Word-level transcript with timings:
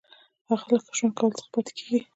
هغه 0.49 0.65
له 0.73 0.79
ښه 0.85 0.91
ژوند 0.97 1.13
کولو 1.17 1.37
څخه 1.39 1.49
پاتې 1.53 1.71
کیږي. 1.77 1.99